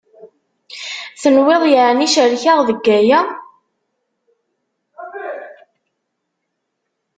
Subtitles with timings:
[1.21, 3.19] Tenwiḍ yeεni cerkeɣ deg aya?